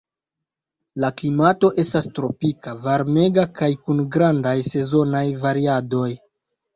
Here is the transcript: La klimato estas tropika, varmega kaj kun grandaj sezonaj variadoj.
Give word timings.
La 1.01 1.09
klimato 1.17 1.69
estas 1.83 2.07
tropika, 2.19 2.73
varmega 2.85 3.43
kaj 3.59 3.69
kun 3.89 4.01
grandaj 4.15 4.55
sezonaj 4.69 5.23
variadoj. 5.45 6.09